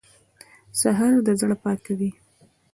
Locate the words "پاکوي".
1.63-2.11